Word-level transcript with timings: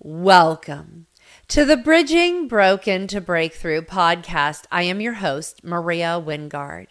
Welcome 0.00 1.08
to 1.48 1.64
the 1.64 1.76
Bridging 1.76 2.46
Broken 2.46 3.08
to 3.08 3.20
Breakthrough 3.20 3.80
podcast. 3.80 4.62
I 4.70 4.84
am 4.84 5.00
your 5.00 5.14
host, 5.14 5.64
Maria 5.64 6.22
Wingard. 6.24 6.86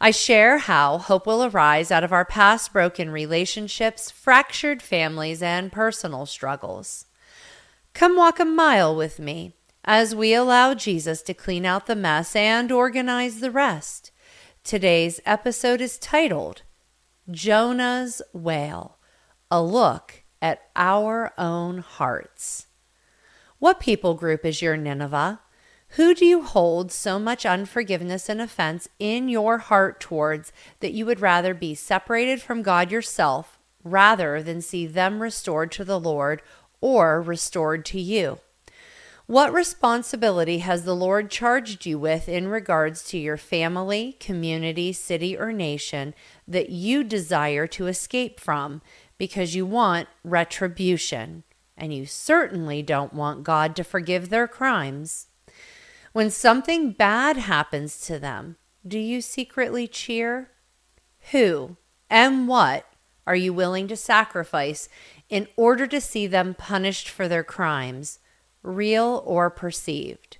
I 0.00 0.10
share 0.10 0.56
how 0.56 0.96
hope 0.96 1.26
will 1.26 1.44
arise 1.44 1.90
out 1.90 2.02
of 2.02 2.14
our 2.14 2.24
past 2.24 2.72
broken 2.72 3.10
relationships, 3.10 4.10
fractured 4.10 4.80
families, 4.80 5.42
and 5.42 5.70
personal 5.70 6.24
struggles. 6.24 7.04
Come 7.92 8.16
walk 8.16 8.40
a 8.40 8.46
mile 8.46 8.96
with 8.96 9.18
me 9.18 9.52
as 9.84 10.14
we 10.14 10.32
allow 10.32 10.72
Jesus 10.72 11.20
to 11.24 11.34
clean 11.34 11.66
out 11.66 11.84
the 11.84 11.94
mess 11.94 12.34
and 12.34 12.72
organize 12.72 13.40
the 13.40 13.50
rest. 13.50 14.12
Today's 14.64 15.20
episode 15.26 15.82
is 15.82 15.98
titled 15.98 16.62
Jonah's 17.30 18.22
Wail 18.32 18.96
A 19.50 19.62
Look 19.62 20.22
at 20.40 20.62
our 20.76 21.32
own 21.38 21.78
hearts. 21.78 22.66
What 23.58 23.80
people 23.80 24.14
group 24.14 24.44
is 24.44 24.60
your 24.60 24.76
Nineveh? 24.76 25.40
Who 25.90 26.14
do 26.14 26.26
you 26.26 26.42
hold 26.42 26.92
so 26.92 27.18
much 27.18 27.46
unforgiveness 27.46 28.28
and 28.28 28.40
offense 28.40 28.88
in 28.98 29.28
your 29.28 29.58
heart 29.58 30.00
towards 30.00 30.52
that 30.80 30.92
you 30.92 31.06
would 31.06 31.20
rather 31.20 31.54
be 31.54 31.74
separated 31.74 32.42
from 32.42 32.62
God 32.62 32.90
yourself 32.90 33.58
rather 33.84 34.42
than 34.42 34.60
see 34.60 34.86
them 34.86 35.22
restored 35.22 35.70
to 35.72 35.84
the 35.84 36.00
Lord 36.00 36.42
or 36.80 37.22
restored 37.22 37.84
to 37.86 38.00
you? 38.00 38.40
What 39.26 39.52
responsibility 39.52 40.58
has 40.58 40.84
the 40.84 40.94
Lord 40.94 41.30
charged 41.30 41.84
you 41.84 41.98
with 41.98 42.28
in 42.28 42.46
regards 42.46 43.02
to 43.08 43.18
your 43.18 43.36
family, 43.36 44.16
community, 44.20 44.92
city, 44.92 45.36
or 45.36 45.52
nation 45.52 46.14
that 46.46 46.70
you 46.70 47.02
desire 47.02 47.66
to 47.68 47.88
escape 47.88 48.38
from 48.38 48.82
because 49.18 49.54
you 49.54 49.66
want 49.66 50.08
retribution, 50.24 51.44
and 51.76 51.92
you 51.92 52.06
certainly 52.06 52.82
don't 52.82 53.12
want 53.12 53.44
God 53.44 53.76
to 53.76 53.84
forgive 53.84 54.28
their 54.28 54.48
crimes. 54.48 55.28
When 56.12 56.30
something 56.30 56.92
bad 56.92 57.36
happens 57.36 58.00
to 58.06 58.18
them, 58.18 58.56
do 58.86 58.98
you 58.98 59.20
secretly 59.20 59.86
cheer? 59.86 60.50
Who 61.32 61.76
and 62.08 62.46
what 62.46 62.86
are 63.26 63.36
you 63.36 63.52
willing 63.52 63.88
to 63.88 63.96
sacrifice 63.96 64.88
in 65.28 65.48
order 65.56 65.86
to 65.88 66.00
see 66.00 66.26
them 66.26 66.54
punished 66.54 67.08
for 67.08 67.26
their 67.26 67.42
crimes, 67.42 68.20
real 68.62 69.22
or 69.26 69.50
perceived? 69.50 70.38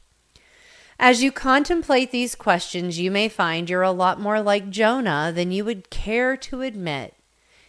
As 0.99 1.23
you 1.23 1.31
contemplate 1.31 2.11
these 2.11 2.35
questions, 2.35 2.99
you 2.99 3.11
may 3.11 3.29
find 3.29 3.69
you're 3.69 3.83
a 3.83 3.91
lot 3.91 4.19
more 4.21 4.41
like 4.41 4.71
Jonah 4.71 5.31
than 5.35 5.53
you 5.53 5.65
would 5.65 5.91
care 5.91 6.37
to 6.39 6.63
admit. 6.63 7.16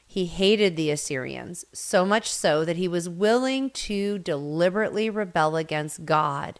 He 0.09 0.25
hated 0.25 0.75
the 0.75 0.89
Assyrians, 0.89 1.65
so 1.73 2.05
much 2.05 2.31
so 2.31 2.63
that 2.63 2.77
he 2.77 2.87
was 2.87 3.09
willing 3.09 3.69
to 3.71 4.17
deliberately 4.17 5.09
rebel 5.09 5.57
against 5.57 6.05
God 6.05 6.59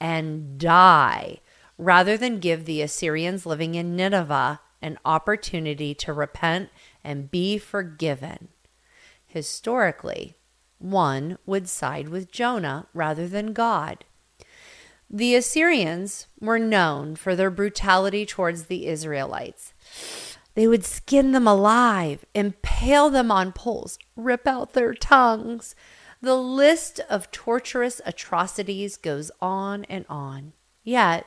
and 0.00 0.58
die 0.58 1.40
rather 1.76 2.16
than 2.16 2.40
give 2.40 2.64
the 2.64 2.82
Assyrians 2.82 3.46
living 3.46 3.74
in 3.74 3.94
Nineveh 3.94 4.60
an 4.80 4.98
opportunity 5.04 5.94
to 5.94 6.12
repent 6.12 6.70
and 7.04 7.30
be 7.30 7.58
forgiven. 7.58 8.48
Historically, 9.26 10.34
one 10.78 11.38
would 11.44 11.68
side 11.68 12.08
with 12.08 12.32
Jonah 12.32 12.86
rather 12.94 13.28
than 13.28 13.52
God. 13.52 14.04
The 15.10 15.34
Assyrians 15.34 16.26
were 16.40 16.58
known 16.58 17.16
for 17.16 17.34
their 17.34 17.50
brutality 17.50 18.26
towards 18.26 18.64
the 18.64 18.86
Israelites. 18.86 19.72
They 20.58 20.66
would 20.66 20.84
skin 20.84 21.30
them 21.30 21.46
alive, 21.46 22.24
impale 22.34 23.10
them 23.10 23.30
on 23.30 23.52
poles, 23.52 23.96
rip 24.16 24.44
out 24.44 24.72
their 24.72 24.92
tongues. 24.92 25.76
The 26.20 26.34
list 26.34 26.98
of 27.08 27.30
torturous 27.30 28.00
atrocities 28.04 28.96
goes 28.96 29.30
on 29.40 29.84
and 29.84 30.04
on. 30.08 30.54
Yet, 30.82 31.26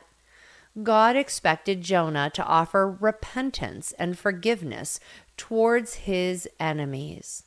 God 0.82 1.16
expected 1.16 1.80
Jonah 1.80 2.28
to 2.34 2.44
offer 2.44 2.86
repentance 3.00 3.92
and 3.92 4.18
forgiveness 4.18 5.00
towards 5.38 5.94
his 5.94 6.46
enemies. 6.60 7.44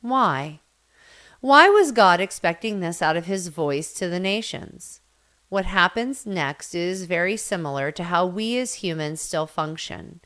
Why? 0.00 0.58
Why 1.40 1.68
was 1.68 1.92
God 1.92 2.20
expecting 2.20 2.80
this 2.80 3.00
out 3.00 3.16
of 3.16 3.26
his 3.26 3.46
voice 3.46 3.92
to 3.94 4.08
the 4.08 4.18
nations? 4.18 5.02
What 5.50 5.66
happens 5.66 6.26
next 6.26 6.74
is 6.74 7.04
very 7.04 7.36
similar 7.36 7.92
to 7.92 8.02
how 8.02 8.26
we 8.26 8.58
as 8.58 8.74
humans 8.74 9.20
still 9.20 9.46
function. 9.46 10.20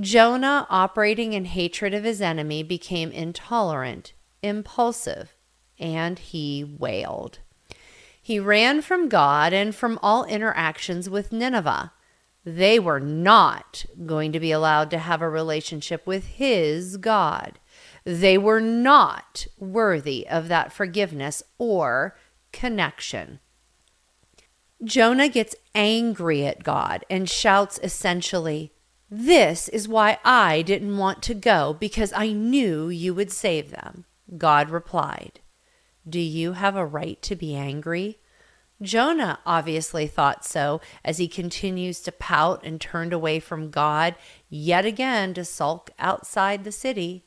Jonah, 0.00 0.66
operating 0.70 1.32
in 1.32 1.44
hatred 1.44 1.94
of 1.94 2.04
his 2.04 2.20
enemy, 2.20 2.62
became 2.62 3.12
intolerant, 3.12 4.12
impulsive, 4.42 5.36
and 5.78 6.18
he 6.18 6.64
wailed. 6.64 7.38
He 8.20 8.40
ran 8.40 8.80
from 8.80 9.08
God 9.08 9.52
and 9.52 9.74
from 9.74 9.98
all 10.02 10.24
interactions 10.24 11.08
with 11.08 11.30
Nineveh. 11.30 11.92
They 12.44 12.78
were 12.78 13.00
not 13.00 13.86
going 14.04 14.32
to 14.32 14.40
be 14.40 14.50
allowed 14.50 14.90
to 14.90 14.98
have 14.98 15.22
a 15.22 15.28
relationship 15.28 16.06
with 16.06 16.26
his 16.26 16.96
God. 16.96 17.58
They 18.04 18.36
were 18.36 18.60
not 18.60 19.46
worthy 19.58 20.26
of 20.28 20.48
that 20.48 20.72
forgiveness 20.72 21.42
or 21.58 22.16
connection. 22.52 23.40
Jonah 24.82 25.28
gets 25.28 25.56
angry 25.74 26.44
at 26.46 26.64
God 26.64 27.04
and 27.08 27.30
shouts 27.30 27.78
essentially, 27.82 28.72
this 29.10 29.68
is 29.68 29.86
why 29.86 30.18
I 30.24 30.62
didn't 30.62 30.96
want 30.96 31.22
to 31.24 31.34
go, 31.34 31.76
because 31.78 32.12
I 32.12 32.32
knew 32.32 32.88
you 32.88 33.14
would 33.14 33.30
save 33.30 33.70
them. 33.70 34.04
God 34.36 34.70
replied, 34.70 35.40
Do 36.08 36.20
you 36.20 36.52
have 36.52 36.76
a 36.76 36.86
right 36.86 37.20
to 37.22 37.36
be 37.36 37.54
angry? 37.54 38.18
Jonah 38.82 39.38
obviously 39.46 40.06
thought 40.06 40.44
so 40.44 40.80
as 41.04 41.18
he 41.18 41.28
continues 41.28 42.00
to 42.00 42.12
pout 42.12 42.64
and 42.64 42.80
turned 42.80 43.12
away 43.12 43.40
from 43.40 43.70
God, 43.70 44.14
yet 44.48 44.84
again 44.84 45.32
to 45.34 45.44
sulk 45.44 45.90
outside 45.98 46.64
the 46.64 46.72
city. 46.72 47.24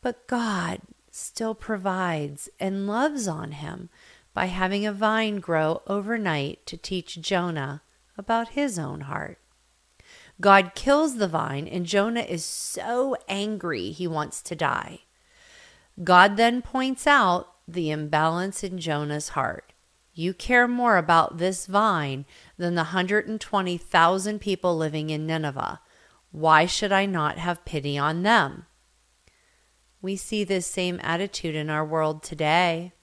But 0.00 0.26
God 0.26 0.80
still 1.10 1.54
provides 1.54 2.48
and 2.60 2.86
loves 2.86 3.26
on 3.26 3.52
him 3.52 3.90
by 4.34 4.46
having 4.46 4.86
a 4.86 4.92
vine 4.92 5.36
grow 5.36 5.82
overnight 5.86 6.64
to 6.66 6.76
teach 6.76 7.20
Jonah 7.20 7.82
about 8.16 8.50
his 8.50 8.78
own 8.78 9.02
heart. 9.02 9.41
God 10.42 10.72
kills 10.74 11.18
the 11.18 11.28
vine, 11.28 11.68
and 11.68 11.86
Jonah 11.86 12.20
is 12.20 12.44
so 12.44 13.16
angry 13.28 13.92
he 13.92 14.08
wants 14.08 14.42
to 14.42 14.56
die. 14.56 15.02
God 16.02 16.36
then 16.36 16.62
points 16.62 17.06
out 17.06 17.54
the 17.68 17.90
imbalance 17.90 18.64
in 18.64 18.78
Jonah's 18.78 19.30
heart. 19.30 19.72
You 20.12 20.34
care 20.34 20.66
more 20.66 20.96
about 20.96 21.38
this 21.38 21.66
vine 21.66 22.26
than 22.56 22.74
the 22.74 22.82
120,000 22.82 24.40
people 24.40 24.76
living 24.76 25.10
in 25.10 25.28
Nineveh. 25.28 25.80
Why 26.32 26.66
should 26.66 26.90
I 26.90 27.06
not 27.06 27.38
have 27.38 27.64
pity 27.64 27.96
on 27.96 28.24
them? 28.24 28.66
We 30.00 30.16
see 30.16 30.42
this 30.42 30.66
same 30.66 30.98
attitude 31.04 31.54
in 31.54 31.70
our 31.70 31.86
world 31.86 32.24
today. 32.24 32.94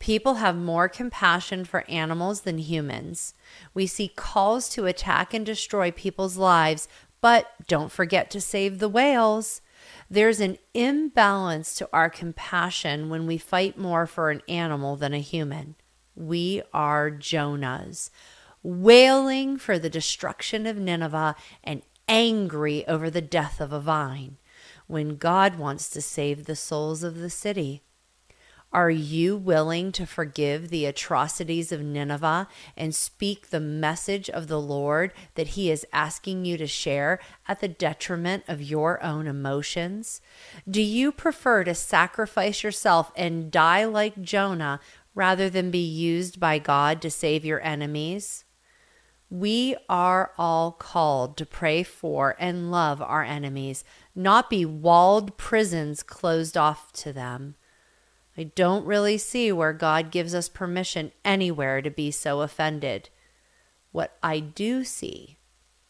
People 0.00 0.34
have 0.36 0.56
more 0.56 0.88
compassion 0.88 1.64
for 1.64 1.88
animals 1.88 2.40
than 2.40 2.58
humans. 2.58 3.34
We 3.74 3.86
see 3.86 4.08
calls 4.08 4.68
to 4.70 4.86
attack 4.86 5.32
and 5.34 5.44
destroy 5.44 5.90
people's 5.90 6.38
lives, 6.38 6.88
but 7.20 7.52
don't 7.68 7.92
forget 7.92 8.30
to 8.30 8.40
save 8.40 8.78
the 8.78 8.88
whales. 8.88 9.60
There's 10.10 10.40
an 10.40 10.56
imbalance 10.72 11.74
to 11.76 11.88
our 11.92 12.08
compassion 12.08 13.10
when 13.10 13.26
we 13.26 13.36
fight 13.36 13.76
more 13.76 14.06
for 14.06 14.30
an 14.30 14.40
animal 14.48 14.96
than 14.96 15.12
a 15.12 15.18
human. 15.18 15.76
We 16.16 16.62
are 16.72 17.10
Jonahs, 17.10 18.08
wailing 18.62 19.58
for 19.58 19.78
the 19.78 19.90
destruction 19.90 20.66
of 20.66 20.78
Nineveh 20.78 21.36
and 21.62 21.82
angry 22.08 22.88
over 22.88 23.10
the 23.10 23.20
death 23.20 23.60
of 23.60 23.72
a 23.72 23.80
vine, 23.80 24.38
when 24.86 25.16
God 25.16 25.56
wants 25.56 25.90
to 25.90 26.00
save 26.00 26.46
the 26.46 26.56
souls 26.56 27.02
of 27.02 27.18
the 27.18 27.30
city. 27.30 27.82
Are 28.72 28.90
you 28.90 29.36
willing 29.36 29.90
to 29.92 30.06
forgive 30.06 30.68
the 30.68 30.86
atrocities 30.86 31.72
of 31.72 31.82
Nineveh 31.82 32.46
and 32.76 32.94
speak 32.94 33.50
the 33.50 33.58
message 33.58 34.30
of 34.30 34.46
the 34.46 34.60
Lord 34.60 35.12
that 35.34 35.48
He 35.48 35.72
is 35.72 35.84
asking 35.92 36.44
you 36.44 36.56
to 36.56 36.68
share 36.68 37.18
at 37.48 37.58
the 37.60 37.66
detriment 37.66 38.44
of 38.46 38.62
your 38.62 39.02
own 39.02 39.26
emotions? 39.26 40.20
Do 40.70 40.80
you 40.80 41.10
prefer 41.10 41.64
to 41.64 41.74
sacrifice 41.74 42.62
yourself 42.62 43.10
and 43.16 43.50
die 43.50 43.84
like 43.86 44.22
Jonah 44.22 44.78
rather 45.16 45.50
than 45.50 45.72
be 45.72 45.78
used 45.78 46.38
by 46.38 46.60
God 46.60 47.02
to 47.02 47.10
save 47.10 47.44
your 47.44 47.60
enemies? 47.62 48.44
We 49.28 49.76
are 49.88 50.30
all 50.38 50.70
called 50.70 51.36
to 51.38 51.46
pray 51.46 51.82
for 51.82 52.36
and 52.38 52.70
love 52.70 53.02
our 53.02 53.24
enemies, 53.24 53.82
not 54.14 54.48
be 54.48 54.64
walled 54.64 55.36
prisons 55.36 56.04
closed 56.04 56.56
off 56.56 56.92
to 56.92 57.12
them. 57.12 57.56
I 58.40 58.44
don't 58.44 58.86
really 58.86 59.18
see 59.18 59.52
where 59.52 59.74
God 59.74 60.10
gives 60.10 60.34
us 60.34 60.48
permission 60.48 61.12
anywhere 61.26 61.82
to 61.82 61.90
be 61.90 62.10
so 62.10 62.40
offended. 62.40 63.10
What 63.92 64.16
I 64.22 64.40
do 64.40 64.82
see 64.82 65.36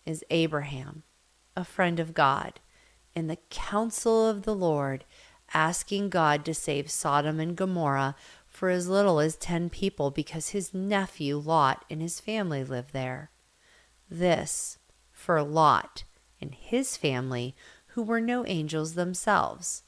is 0.04 0.24
Abraham, 0.30 1.04
a 1.56 1.64
friend 1.64 2.00
of 2.00 2.12
God, 2.12 2.58
in 3.14 3.28
the 3.28 3.38
counsel 3.50 4.26
of 4.28 4.42
the 4.42 4.54
Lord, 4.56 5.04
asking 5.54 6.08
God 6.08 6.44
to 6.44 6.52
save 6.52 6.90
Sodom 6.90 7.38
and 7.38 7.54
Gomorrah 7.54 8.16
for 8.48 8.68
as 8.68 8.88
little 8.88 9.20
as 9.20 9.36
ten 9.36 9.70
people 9.70 10.10
because 10.10 10.48
his 10.48 10.74
nephew 10.74 11.36
Lot 11.36 11.84
and 11.88 12.02
his 12.02 12.18
family 12.18 12.64
lived 12.64 12.92
there. 12.92 13.30
This 14.10 14.76
for 15.12 15.40
Lot 15.40 16.02
and 16.40 16.52
his 16.52 16.96
family, 16.96 17.54
who 17.94 18.02
were 18.02 18.20
no 18.20 18.44
angels 18.44 18.94
themselves. 18.94 19.84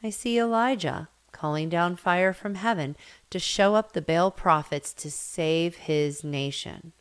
I 0.00 0.10
see 0.10 0.38
Elijah 0.38 1.08
calling 1.32 1.68
down 1.68 1.96
fire 1.96 2.32
from 2.32 2.54
heaven 2.54 2.96
to 3.30 3.38
show 3.38 3.74
up 3.74 3.92
the 3.92 4.02
Baal 4.02 4.30
prophets 4.30 4.92
to 4.94 5.10
save 5.10 5.76
his 5.76 6.22
nation. 6.22 6.92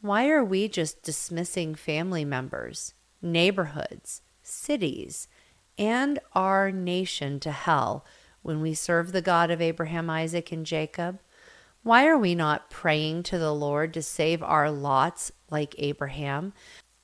Why 0.00 0.28
are 0.28 0.44
we 0.44 0.68
just 0.68 1.02
dismissing 1.02 1.74
family 1.74 2.24
members, 2.24 2.94
neighborhoods, 3.22 4.22
cities, 4.42 5.28
and 5.78 6.18
our 6.34 6.70
nation 6.70 7.40
to 7.40 7.52
hell 7.52 8.04
when 8.42 8.60
we 8.60 8.74
serve 8.74 9.12
the 9.12 9.22
God 9.22 9.50
of 9.50 9.60
Abraham, 9.60 10.08
Isaac, 10.08 10.52
and 10.52 10.64
Jacob? 10.64 11.20
Why 11.82 12.06
are 12.06 12.18
we 12.18 12.34
not 12.34 12.70
praying 12.70 13.22
to 13.24 13.38
the 13.38 13.54
Lord 13.54 13.94
to 13.94 14.02
save 14.02 14.42
our 14.42 14.70
lots 14.70 15.30
like 15.50 15.74
Abraham? 15.78 16.52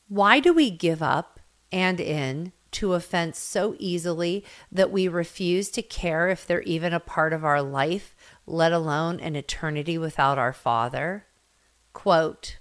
Why 0.08 0.40
do 0.40 0.52
we 0.52 0.70
give 0.70 1.02
up 1.02 1.40
and 1.70 2.00
in 2.00 2.52
to 2.72 2.94
offense 2.94 3.38
so 3.38 3.74
easily 3.78 4.44
that 4.70 4.90
we 4.90 5.08
refuse 5.08 5.70
to 5.70 5.82
care 5.82 6.28
if 6.28 6.46
they're 6.46 6.62
even 6.62 6.92
a 6.92 7.00
part 7.00 7.32
of 7.32 7.44
our 7.44 7.62
life, 7.62 8.14
let 8.46 8.72
alone 8.72 9.20
an 9.20 9.36
eternity 9.36 9.96
without 9.96 10.38
our 10.38 10.52
Father? 10.52 11.26
Quote, 11.92 12.58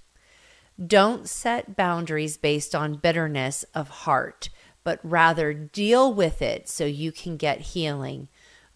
don't 0.86 1.30
set 1.30 1.76
boundaries 1.76 2.38
based 2.38 2.74
on 2.74 2.96
bitterness 2.96 3.64
of 3.76 3.90
heart, 3.90 4.50
but 4.84 5.00
rather 5.04 5.54
deal 5.54 6.14
with 6.14 6.42
it 6.42 6.68
so 6.68 6.86
you 6.86 7.12
can 7.12 7.38
get 7.38 7.62
healing. 7.62 8.30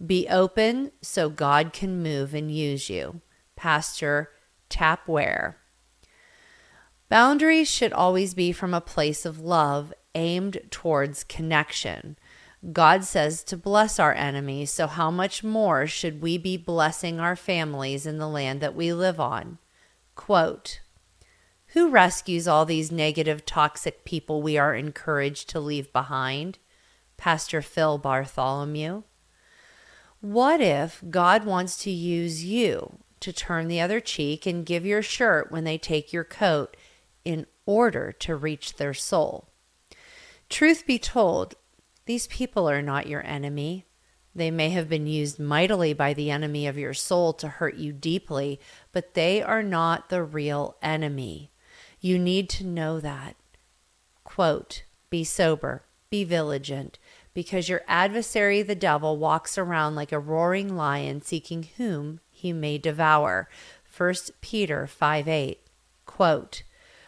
Be 0.05 0.27
open 0.29 0.91
so 1.01 1.29
God 1.29 1.73
can 1.73 2.03
move 2.03 2.33
and 2.33 2.51
use 2.51 2.89
you. 2.89 3.21
Pastor 3.55 4.31
Tapware. 4.69 5.55
Boundaries 7.09 7.69
should 7.69 7.93
always 7.93 8.33
be 8.33 8.51
from 8.51 8.73
a 8.73 8.81
place 8.81 9.25
of 9.25 9.39
love 9.39 9.93
aimed 10.15 10.59
towards 10.71 11.23
connection. 11.23 12.17
God 12.73 13.03
says 13.03 13.43
to 13.43 13.57
bless 13.57 13.99
our 13.99 14.13
enemies, 14.13 14.71
so 14.71 14.87
how 14.87 15.11
much 15.11 15.43
more 15.43 15.85
should 15.85 16.21
we 16.21 16.39
be 16.39 16.57
blessing 16.57 17.19
our 17.19 17.35
families 17.35 18.07
in 18.07 18.17
the 18.17 18.27
land 18.27 18.59
that 18.61 18.75
we 18.75 18.91
live 18.91 19.19
on? 19.19 19.59
Quote, 20.15 20.79
Who 21.67 21.89
rescues 21.89 22.47
all 22.47 22.65
these 22.65 22.91
negative, 22.91 23.45
toxic 23.45 24.03
people 24.03 24.41
we 24.41 24.57
are 24.57 24.73
encouraged 24.73 25.49
to 25.49 25.59
leave 25.59 25.93
behind? 25.93 26.57
Pastor 27.17 27.61
Phil 27.61 27.97
Bartholomew. 27.97 29.03
What 30.21 30.59
if 30.59 31.03
God 31.09 31.45
wants 31.45 31.77
to 31.83 31.91
use 31.91 32.43
you 32.43 32.97
to 33.19 33.31
turn 33.31 33.67
the 33.67 33.79
other 33.79 33.99
cheek 33.99 34.45
and 34.45 34.65
give 34.65 34.85
your 34.85 35.01
shirt 35.01 35.51
when 35.51 35.65
they 35.65 35.77
take 35.77 36.11
your 36.11 36.23
coat 36.23 36.75
in 37.23 37.45
order 37.65 38.11
to 38.11 38.35
reach 38.35 38.77
their 38.77 38.93
soul? 38.93 39.49
Truth 40.49 40.85
be 40.85 40.99
told, 40.99 41.55
these 42.05 42.27
people 42.27 42.69
are 42.69 42.81
not 42.81 43.07
your 43.07 43.25
enemy. 43.25 43.85
They 44.35 44.51
may 44.51 44.69
have 44.71 44.89
been 44.89 45.07
used 45.07 45.39
mightily 45.39 45.93
by 45.93 46.13
the 46.13 46.29
enemy 46.29 46.67
of 46.67 46.77
your 46.77 46.93
soul 46.93 47.33
to 47.33 47.47
hurt 47.47 47.75
you 47.75 47.93
deeply, 47.93 48.59
but 48.91 49.13
they 49.13 49.41
are 49.41 49.63
not 49.63 50.09
the 50.09 50.23
real 50.23 50.75
enemy. 50.81 51.51
You 51.99 52.19
need 52.19 52.49
to 52.49 52.65
know 52.65 52.99
that. 52.99 53.35
Quote, 54.23 54.83
Be 55.09 55.23
sober, 55.23 55.83
be 56.09 56.23
vigilant, 56.23 56.99
because 57.33 57.69
your 57.69 57.81
adversary 57.87 58.61
the 58.61 58.75
devil 58.75 59.17
walks 59.17 59.57
around 59.57 59.95
like 59.95 60.11
a 60.11 60.19
roaring 60.19 60.75
lion 60.75 61.21
seeking 61.21 61.67
whom 61.77 62.19
he 62.29 62.53
may 62.53 62.77
devour. 62.77 63.49
1 63.97 64.13
Peter 64.41 64.85
5 64.85 65.27
8. 65.27 65.59
Quote, 66.05 66.63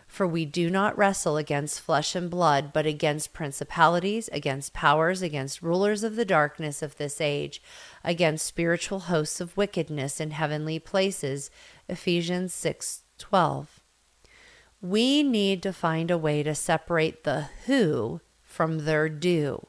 for 0.08 0.26
we 0.26 0.46
do 0.46 0.70
not 0.70 0.98
wrestle 0.98 1.38
against 1.38 1.82
flesh 1.82 2.16
and 2.16 2.30
blood, 2.30 2.72
but 2.74 2.86
against 2.86 3.34
principalities, 3.34 4.30
against 4.30 4.74
powers, 4.74 5.22
against 5.22 5.62
rulers 5.62 6.04
of 6.04 6.16
the 6.16 6.26
darkness 6.26 6.82
of 6.82 6.98
this 6.98 7.20
age, 7.20 7.62
against 8.04 8.46
spiritual 8.46 9.02
hosts 9.02 9.42
of 9.42 9.58
wickedness 9.58 10.20
in 10.20 10.32
heavenly 10.32 10.80
places. 10.80 11.52
Ephesians 11.90 12.54
6:12. 12.54 13.82
We 14.82 15.24
need 15.24 15.62
to 15.64 15.74
find 15.74 16.10
a 16.10 16.18
way 16.18 16.42
to 16.44 16.56
separate 16.56 17.24
the 17.24 17.50
who 17.66 18.22
from 18.42 18.86
their 18.86 19.10
do. 19.10 19.68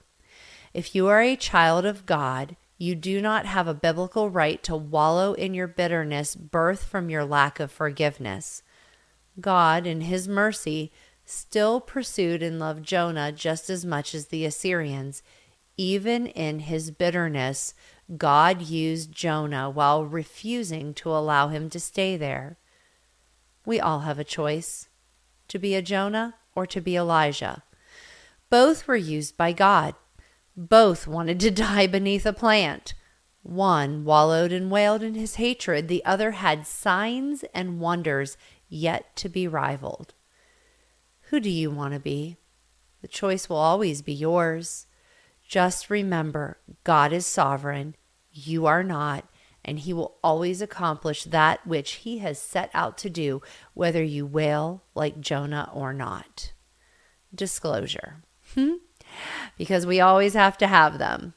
If 0.72 0.94
you 0.94 1.08
are 1.08 1.20
a 1.20 1.34
child 1.34 1.84
of 1.84 2.06
God, 2.06 2.56
you 2.76 2.94
do 2.94 3.20
not 3.20 3.44
have 3.44 3.66
a 3.66 3.74
biblical 3.74 4.30
right 4.30 4.62
to 4.62 4.76
wallow 4.76 5.32
in 5.32 5.52
your 5.52 5.66
bitterness 5.66 6.36
birthed 6.36 6.84
from 6.84 7.10
your 7.10 7.24
lack 7.24 7.58
of 7.58 7.72
forgiveness. 7.72 8.62
God, 9.40 9.86
in 9.86 10.02
his 10.02 10.28
mercy, 10.28 10.92
still 11.24 11.80
pursued 11.80 12.42
and 12.42 12.58
loved 12.58 12.84
Jonah 12.84 13.32
just 13.32 13.68
as 13.68 13.84
much 13.84 14.14
as 14.14 14.26
the 14.26 14.44
Assyrians. 14.44 15.22
Even 15.76 16.26
in 16.26 16.60
his 16.60 16.90
bitterness, 16.90 17.74
God 18.16 18.62
used 18.62 19.12
Jonah 19.12 19.68
while 19.68 20.04
refusing 20.04 20.94
to 20.94 21.10
allow 21.10 21.48
him 21.48 21.68
to 21.70 21.78
stay 21.78 22.16
there. 22.16 22.58
We 23.66 23.78
all 23.78 24.00
have 24.00 24.18
a 24.18 24.24
choice 24.24 24.88
to 25.48 25.58
be 25.58 25.74
a 25.74 25.82
Jonah 25.82 26.36
or 26.54 26.66
to 26.66 26.80
be 26.80 26.96
Elijah. 26.96 27.62
Both 28.50 28.88
were 28.88 28.96
used 28.96 29.36
by 29.36 29.52
God. 29.52 29.94
Both 30.56 31.06
wanted 31.06 31.38
to 31.40 31.50
die 31.52 31.86
beneath 31.86 32.24
a 32.24 32.32
plant. 32.32 32.94
One 33.42 34.04
wallowed 34.04 34.52
and 34.52 34.70
wailed 34.70 35.02
in 35.02 35.14
his 35.14 35.36
hatred, 35.36 35.88
the 35.88 36.04
other 36.04 36.32
had 36.32 36.66
signs 36.66 37.44
and 37.54 37.78
wonders 37.78 38.36
yet 38.68 39.14
to 39.16 39.28
be 39.28 39.48
rivaled. 39.48 40.14
Who 41.30 41.40
do 41.40 41.50
you 41.50 41.70
want 41.70 41.94
to 41.94 42.00
be? 42.00 42.36
The 43.02 43.08
choice 43.08 43.48
will 43.48 43.56
always 43.56 44.02
be 44.02 44.12
yours. 44.12 44.86
Just 45.46 45.90
remember, 45.90 46.58
God 46.84 47.12
is 47.12 47.26
sovereign, 47.26 47.94
you 48.32 48.66
are 48.66 48.82
not, 48.82 49.28
and 49.64 49.78
He 49.78 49.92
will 49.92 50.18
always 50.22 50.60
accomplish 50.60 51.24
that 51.24 51.66
which 51.66 51.92
He 51.92 52.18
has 52.18 52.38
set 52.38 52.70
out 52.74 52.98
to 52.98 53.10
do, 53.10 53.42
whether 53.74 54.02
you 54.02 54.26
wail 54.26 54.84
like 54.94 55.20
Jonah 55.20 55.70
or 55.72 55.92
not. 55.92 56.52
Disclosure. 57.34 58.22
Hmm? 58.54 58.74
because 59.56 59.86
we 59.86 60.00
always 60.00 60.34
have 60.34 60.58
to 60.58 60.66
have 60.66 60.98
them. 60.98 61.34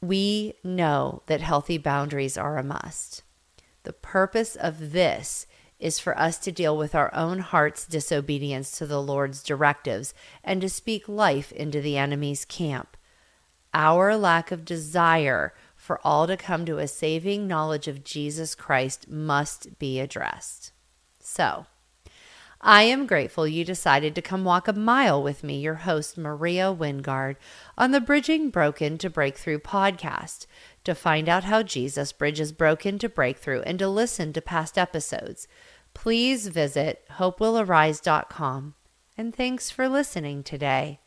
We 0.00 0.54
know 0.64 1.22
that 1.26 1.40
healthy 1.40 1.78
boundaries 1.78 2.38
are 2.38 2.56
a 2.56 2.62
must. 2.62 3.22
The 3.82 3.92
purpose 3.92 4.56
of 4.56 4.92
this 4.92 5.46
is 5.80 5.98
for 5.98 6.16
us 6.18 6.38
to 6.38 6.52
deal 6.52 6.76
with 6.76 6.94
our 6.94 7.12
own 7.14 7.40
heart's 7.40 7.86
disobedience 7.86 8.70
to 8.78 8.86
the 8.86 9.02
Lord's 9.02 9.42
directives 9.42 10.14
and 10.44 10.60
to 10.60 10.68
speak 10.68 11.08
life 11.08 11.50
into 11.52 11.80
the 11.80 11.96
enemy's 11.96 12.44
camp. 12.44 12.96
Our 13.72 14.16
lack 14.16 14.52
of 14.52 14.64
desire 14.64 15.54
for 15.74 15.98
all 16.04 16.26
to 16.26 16.36
come 16.36 16.66
to 16.66 16.78
a 16.78 16.86
saving 16.86 17.46
knowledge 17.46 17.88
of 17.88 18.04
Jesus 18.04 18.54
Christ 18.54 19.08
must 19.08 19.78
be 19.78 19.98
addressed. 19.98 20.72
So, 21.18 21.66
I 22.60 22.82
am 22.82 23.06
grateful 23.06 23.48
you 23.48 23.64
decided 23.64 24.14
to 24.14 24.22
come 24.22 24.44
walk 24.44 24.68
a 24.68 24.72
mile 24.72 25.22
with 25.22 25.42
me, 25.42 25.60
your 25.60 25.76
host, 25.76 26.18
Maria 26.18 26.74
Wingard, 26.74 27.36
on 27.78 27.90
the 27.90 28.00
Bridging 28.00 28.50
Broken 28.50 28.98
to 28.98 29.08
Breakthrough 29.08 29.58
podcast 29.58 30.46
to 30.84 30.94
find 30.94 31.28
out 31.28 31.44
how 31.44 31.62
Jesus 31.62 32.12
bridges 32.12 32.52
broken 32.52 32.98
to 32.98 33.08
breakthrough 33.08 33.62
and 33.62 33.78
to 33.78 33.88
listen 33.88 34.32
to 34.34 34.42
past 34.42 34.76
episodes 34.76 35.48
please 35.94 36.46
visit 36.48 37.04
hopewillarise.com. 37.18 38.74
And 39.16 39.34
thanks 39.34 39.70
for 39.70 39.88
listening 39.88 40.42
today. 40.42 41.00